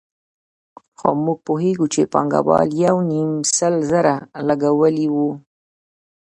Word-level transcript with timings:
خو 0.97 1.09
موږ 1.23 1.37
پوهېږو 1.47 1.85
چې 1.93 2.01
پانګوال 2.13 2.69
یو 2.85 2.97
نیم 3.11 3.31
سل 3.57 3.75
زره 3.91 4.15
لګولي 4.47 5.07
وو 5.15 5.29